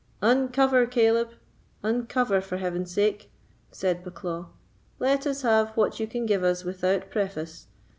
[0.23, 1.29] "Uncover, Caleb!
[1.83, 3.29] uncover, for Heaven's sake!"
[3.71, 4.47] said Bucklaw;
[4.97, 7.67] "let us have what you can give us without preface.